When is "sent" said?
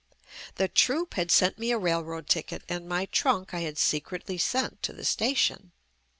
1.29-1.59, 4.39-4.81